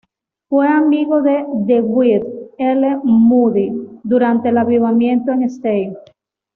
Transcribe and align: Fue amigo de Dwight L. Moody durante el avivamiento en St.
Fue 0.49 0.67
amigo 0.67 1.21
de 1.21 1.43
Dwight 1.47 2.23
L. 2.57 2.97
Moody 3.03 3.99
durante 4.03 4.49
el 4.49 4.57
avivamiento 4.57 5.31
en 5.31 5.43
St. 5.43 5.95